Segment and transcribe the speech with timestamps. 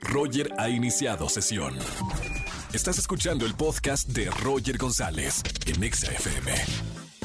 [0.00, 1.74] Roger ha iniciado sesión.
[2.72, 6.52] Estás escuchando el podcast de Roger González en Exa FM.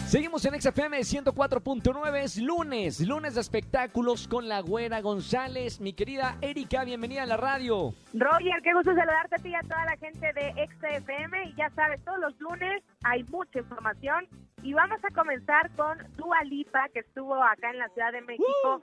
[0.08, 5.82] Seguimos en XFM 104.9, es lunes, lunes de espectáculos con la güera González.
[5.82, 7.94] Mi querida Erika, bienvenida a la radio.
[8.14, 11.50] Roger, qué gusto saludarte a ti y a toda la gente de XFM.
[11.50, 14.28] Y ya sabes, todos los lunes hay mucha información.
[14.62, 18.82] Y vamos a comenzar con Dua Lipa, que estuvo acá en la Ciudad de México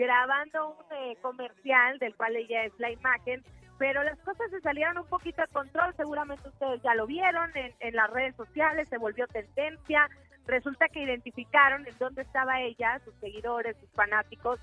[0.00, 3.44] grabando un eh, comercial del cual ella es la imagen.
[3.78, 7.94] Pero las cosas se salieron un poquito de control, seguramente ustedes ya lo vieron en,
[7.94, 10.08] las redes sociales, se volvió tendencia.
[10.46, 14.58] Resulta que identificaron en dónde estaba ella, sus seguidores, sus fanáticos,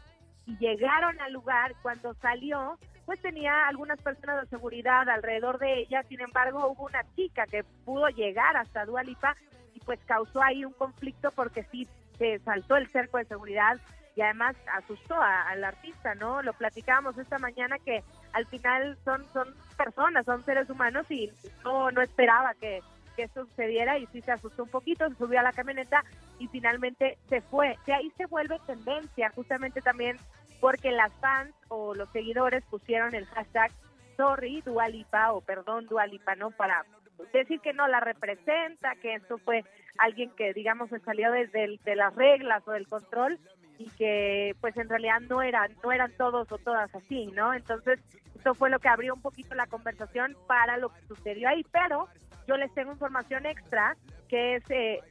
[0.45, 1.73] y llegaron al lugar.
[1.81, 6.03] Cuando salió, pues tenía algunas personas de seguridad alrededor de ella.
[6.03, 9.35] Sin embargo, hubo una chica que pudo llegar hasta Dualipa
[9.73, 11.87] y pues causó ahí un conflicto porque sí
[12.19, 13.77] se saltó el cerco de seguridad
[14.17, 16.41] y además asustó al artista, ¿no?
[16.41, 18.03] Lo platicábamos esta mañana que
[18.33, 21.31] al final son son personas, son seres humanos y
[21.63, 22.81] no no esperaba que
[23.15, 26.03] que sucediera y sí se asustó un poquito, se subió a la camioneta
[26.39, 27.77] y finalmente se fue.
[27.85, 30.17] De ahí se vuelve tendencia, justamente también
[30.59, 33.71] porque las fans o los seguidores pusieron el hashtag
[34.15, 36.49] sorry Dualipa o perdón Dualipa, ¿no?
[36.49, 36.85] Para
[37.33, 39.63] decir que no la representa, que esto fue
[39.99, 43.39] alguien que digamos se salió desde de las reglas o del control
[43.77, 47.53] y que pues en realidad no eran no eran todos o todas así, ¿no?
[47.53, 47.99] Entonces,
[48.35, 52.07] esto fue lo que abrió un poquito la conversación para lo que sucedió ahí, pero
[52.47, 53.95] yo les tengo información extra
[54.29, 55.01] que es eh,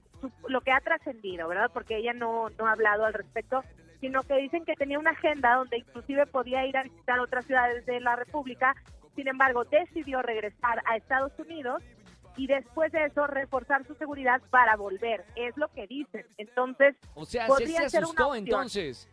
[0.48, 1.70] lo que ha trascendido, ¿verdad?
[1.73, 3.62] Porque ella no, no ha hablado al respecto,
[4.00, 7.84] sino que dicen que tenía una agenda donde inclusive podía ir a visitar otras ciudades
[7.86, 8.75] de la República,
[9.14, 11.83] sin embargo decidió regresar a Estados Unidos
[12.37, 16.25] y después de eso reforzar su seguridad para volver, es lo que dicen.
[16.39, 18.45] Entonces, O sea, podría se, se ser una asustó opción.
[18.47, 19.09] entonces.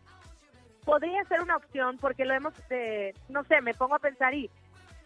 [0.84, 4.50] podría ser una opción porque lo hemos, eh, no sé, me pongo a pensar y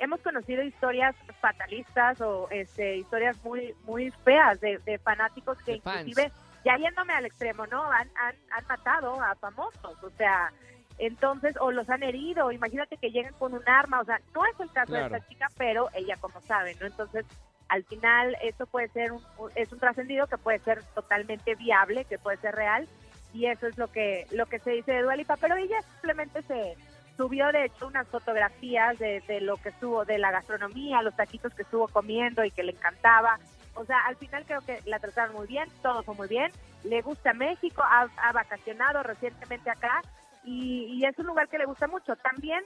[0.00, 5.76] hemos conocido historias fatalistas o este, historias muy muy feas de, de fanáticos que De
[5.78, 6.32] inclusive,
[6.64, 7.82] ya yéndome al extremo, ¿no?
[7.84, 10.52] Han, han, han matado a famosos, o sea,
[10.98, 14.58] entonces, o los han herido, imagínate que lleguen con un arma, o sea, no es
[14.58, 15.08] el caso Claro.
[15.10, 16.86] de esta chica, pero ella como sabe, ¿no?
[16.86, 17.24] Entonces,
[17.68, 19.22] al final, esto puede ser un,
[19.54, 22.88] es un trascendido que puede ser totalmente viable, que puede ser real,
[23.32, 26.42] y eso es lo que lo que se dice de Dua Lipa, pero ella simplemente
[26.42, 26.76] se
[27.16, 31.52] subió de hecho unas fotografías de, de lo que estuvo, de la gastronomía, los taquitos
[31.52, 33.38] que estuvo comiendo y que le encantaba.
[33.74, 36.50] O sea, al final creo que la trataron muy bien, todo fue muy bien.
[36.84, 40.00] Le gusta México, ha, ha vacacionado recientemente acá
[40.44, 42.16] y, y es un lugar que le gusta mucho.
[42.16, 42.62] También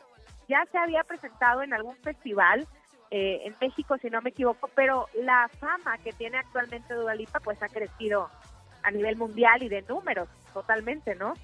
[0.49, 2.67] ya se había presentado en algún festival
[3.15, 7.41] eh, en México, si no me equivoco, pero la fama que tiene actualmente Dua Lipa
[7.41, 8.31] pues ha crecido
[8.83, 11.35] a nivel mundial y de números, totalmente, ¿no?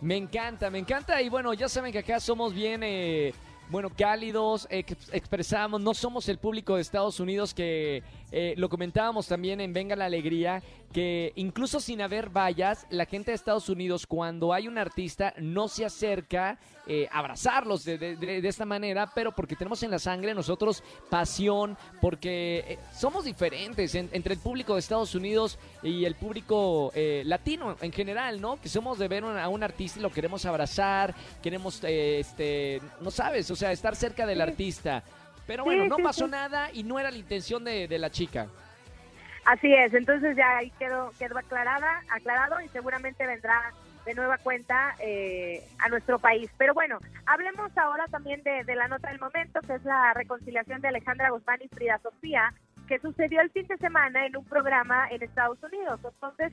[0.00, 1.20] Me encanta, me encanta.
[1.20, 3.34] Y bueno, ya saben que acá somos bien, eh,
[3.70, 9.26] bueno, cálidos, ex- expresamos, no somos el público de Estados Unidos que eh, lo comentábamos
[9.28, 10.62] también en Venga la Alegría,
[10.92, 15.68] que incluso sin haber vallas, la gente de Estados Unidos cuando hay un artista no
[15.68, 20.82] se acerca eh, a abrazarlos de, esta manera, pero porque tenemos en la sangre nosotros
[21.08, 26.90] pasión, porque eh, somos diferentes en- entre el público de Estados Unidos y el público
[26.94, 28.60] eh, latino en general, ¿no?
[28.60, 33.10] Que somos de ver a un artista y lo queremos abrazar, queremos, eh, este, no
[33.12, 34.42] sabes, o sea, estar cerca del Sí.
[34.42, 35.02] artista.
[35.46, 38.10] Pero Sí, bueno, no sí, pasó nada y no era la intención de, de la
[38.10, 38.46] chica.
[39.44, 43.72] Así es, entonces ya ahí quedó, quedó aclarada, aclarado y seguramente vendrá
[44.06, 46.48] de nueva cuenta eh, a nuestro país.
[46.58, 50.80] Pero bueno, hablemos ahora también de, de la nota del momento, que es la reconciliación
[50.80, 52.52] de Alejandra Guzmán y Frida Sofía,
[52.86, 56.00] que sucedió el fin de semana en un programa en Estados Unidos.
[56.04, 56.52] Entonces,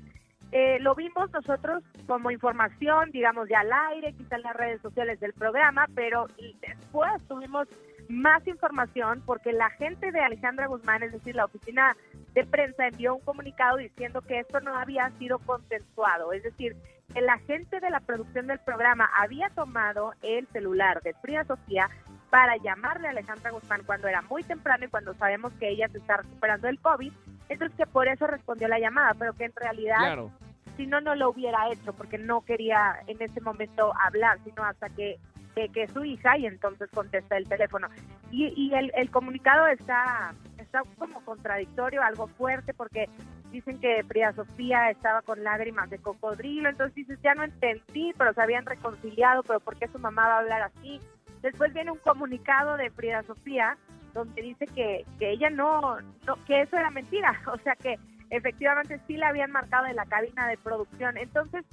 [0.52, 5.20] eh, lo vimos nosotros como información, digamos, ya al aire, quizá en las redes sociales
[5.20, 6.28] del programa, pero
[6.62, 7.68] después tuvimos
[8.08, 11.96] más información porque la gente de Alejandra Guzmán, es decir, la oficina
[12.34, 16.76] de prensa envió un comunicado diciendo que esto no había sido consensuado, es decir,
[17.14, 21.90] que la gente de la producción del programa había tomado el celular de Frida Sofía
[22.30, 26.00] para llamarle a Alejandra Guzmán cuando era muy temprano y cuando sabemos que ella se
[26.00, 27.14] está recuperando del COVID,
[27.50, 30.32] entonces que por eso respondió la llamada, pero que en realidad Claro.
[30.78, 34.90] si no, no lo hubiera hecho porque no quería en ese momento hablar, sino hasta
[34.90, 35.20] que,
[35.56, 37.88] que, que su hija y entonces contesta el teléfono.
[38.32, 43.10] Y, y el, el comunicado está, está como contradictorio, algo fuerte, porque
[43.52, 48.32] dicen que Frida Sofía estaba con lágrimas de cocodrilo, entonces dices, ya no entendí, pero
[48.34, 51.02] se habían reconciliado, pero ¿por qué su mamá va a hablar así?
[51.42, 53.76] Después viene un comunicado de Frida Sofía
[54.20, 57.98] donde dice que, que ella no, no, que eso era mentira, o sea que
[58.30, 61.18] efectivamente sí la habían marcado en la cabina de producción.
[61.18, 61.66] Entonces,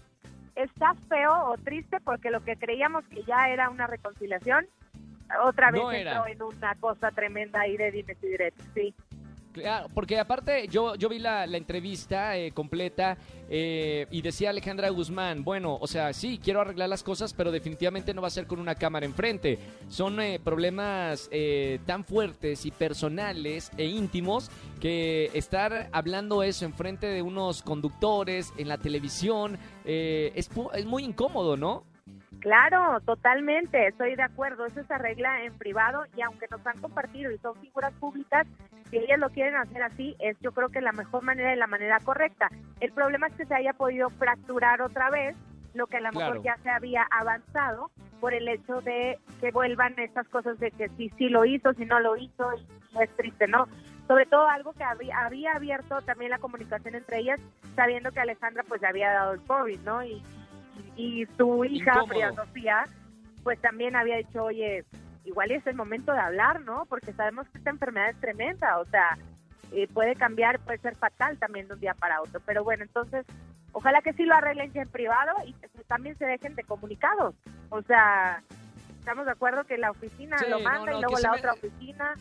[0.55, 4.67] está feo o triste porque lo que creíamos que ya era una reconciliación,
[5.45, 8.95] otra vez No entró en una cosa tremenda ahí de dimes y diretes, sí.
[9.57, 13.17] Claro, porque aparte yo, yo vi la, la entrevista eh, completa
[13.49, 18.13] eh, y decía Alejandra Guzmán, bueno, o sea, sí, quiero arreglar las cosas, pero definitivamente
[18.13, 19.59] no va a ser con una cámara enfrente.
[19.89, 27.07] Son eh, problemas eh, tan fuertes y personales e íntimos que estar hablando eso enfrente
[27.07, 31.85] de unos conductores en la televisión eh, es, es muy incómodo, ¿no?
[32.41, 34.67] Claro, totalmente, estoy de acuerdo.
[34.67, 38.47] Eso se arregla en privado y aunque nos han compartido y son figuras públicas,
[38.91, 41.67] si ellas lo quieren hacer así, es yo creo que la mejor manera y la
[41.67, 42.49] manera correcta.
[42.81, 45.37] El problema es que se haya podido fracturar otra vez
[45.75, 46.35] lo que a lo Claro.
[46.35, 47.91] mejor ya se había avanzado
[48.21, 51.85] por el hecho de que vuelvan estas cosas de que si sí lo hizo, si
[51.85, 53.67] no lo hizo, y es triste, ¿no?
[54.09, 57.41] Sobre todo algo que había, había abierto también la comunicación entre ellas,
[57.75, 60.03] sabiendo que Alejandra pues le había dado el COVID, ¿no?
[60.05, 60.23] Y,
[60.97, 62.07] y, y su hija, Incómodo.
[62.09, 62.85] Frida Sofía,
[63.43, 64.85] pues también había dicho, oye,
[65.27, 66.87] igual es el momento de hablar, ¿no?
[66.87, 69.19] Porque sabemos que esta enfermedad es tremenda, o sea,
[69.73, 72.41] eh, puede cambiar, puede ser fatal también de un día para otro.
[72.47, 73.27] Pero bueno, entonces,
[73.73, 77.35] ojalá que sí lo arreglen ya en privado y que también se dejen de comunicados.
[77.71, 78.43] O sea,
[79.01, 81.53] estamos de acuerdo que la oficina Sí, lo manda no, y luego la me- otra
[81.53, 82.15] oficina.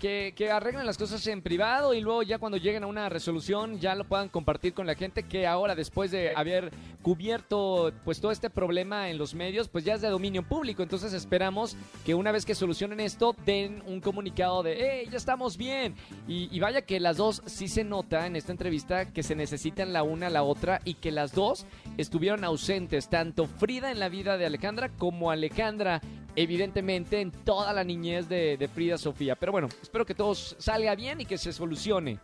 [0.00, 3.94] Que, arreglen las cosas en privado y luego ya cuando lleguen a una resolución ya
[3.94, 8.50] lo puedan compartir con la gente que ahora después de haber cubierto pues todo este
[8.50, 10.82] problema en los medios pues ya es de dominio público.
[10.82, 15.56] Entonces esperamos que una vez que solucionen esto den un comunicado de hey ya estamos
[15.56, 15.94] bien
[16.26, 19.92] y, y vaya que las dos sí se nota en esta entrevista que se necesitan
[19.92, 21.66] la una a la otra y que las dos
[21.98, 26.00] estuvieron ausentes tanto Frida en la vida de Alejandra como Alejandra
[26.36, 29.36] evidentemente en toda la niñez de, de Frida Sofía.
[29.36, 32.18] Pero bueno, espero que todo salga bien y que se solucione.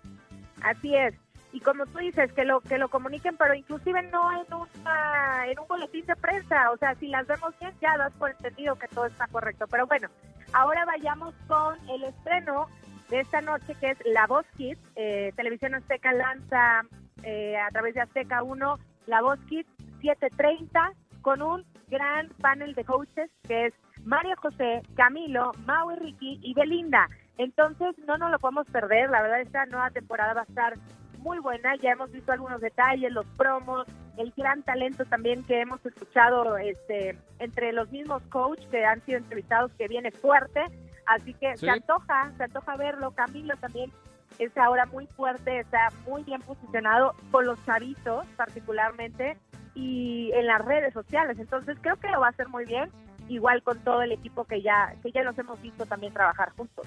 [0.63, 1.15] Así es.
[1.53, 5.59] Y como tú dices, que lo que lo comuniquen, pero inclusive no en, una, en
[5.59, 6.71] un boletín de prensa.
[6.71, 9.67] O sea, si las vemos bien, ya das por entendido que todo está correcto.
[9.67, 10.09] Pero bueno,
[10.53, 12.69] ahora vayamos con el estreno
[13.09, 14.81] de esta noche, que es La Voz Kids.
[14.97, 16.83] Eh, Televisión Azteca lanza
[17.23, 19.71] eh, a través de Azteca 1 La Voz Kids
[20.03, 20.93] 730
[21.23, 23.75] con un gran panel de coaches que es
[24.07, 27.09] María José, Camilo, Mau y Ricky y Belinda.
[27.39, 30.75] Entonces no nos lo podemos perder, la verdad esta nueva temporada va a estar
[31.19, 33.87] muy buena, ya hemos visto algunos detalles, los promos,
[34.17, 39.19] el gran talento también que hemos escuchado este entre los mismos coach que han sido
[39.19, 40.65] entrevistados que viene fuerte,
[41.07, 41.67] así que Sí.
[41.67, 43.91] se antoja, se antoja verlo, Camilo también
[44.39, 49.37] es ahora muy fuerte, está muy bien posicionado con los chavitos particularmente
[49.75, 52.89] y en las redes sociales, entonces creo que lo va a hacer muy bien,
[53.29, 56.87] igual con todo el equipo que ya que ya los hemos visto también trabajar juntos.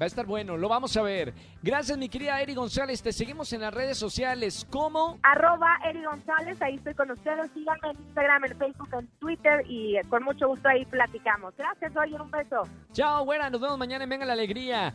[0.00, 1.34] Va a estar bueno, lo vamos a ver.
[1.62, 3.02] Gracias, mi querida Eri González.
[3.02, 4.66] Te seguimos en las redes sociales.
[4.70, 5.18] ¿Cómo?
[5.22, 10.00] Arroba Eri González, ahí estoy con ustedes, síganme en Instagram, en Facebook, en Twitter y
[10.08, 11.54] con mucho gusto ahí platicamos.
[11.54, 12.62] Gracias, oye, un beso.
[12.92, 13.50] Chao, güera.
[13.50, 14.94] Nos vemos mañana en Venga la Alegría.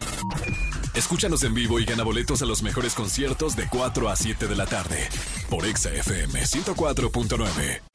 [0.95, 4.55] Escúchanos en vivo y gana boletos a los mejores conciertos de 4 a 7 de
[4.55, 5.07] la tarde
[5.51, 7.94] por Exa FM 104.9.